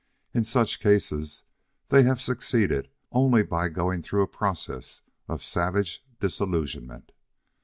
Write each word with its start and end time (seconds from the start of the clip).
In 0.33 0.43
such 0.43 0.79
cases 0.79 1.43
they 1.89 2.01
have 2.01 2.19
succeeded 2.19 2.89
only 3.11 3.43
by 3.43 3.69
going 3.69 4.01
through 4.01 4.23
a 4.23 4.27
process 4.27 5.01
of 5.27 5.43
savage 5.43 6.03
disillusionment. 6.19 7.11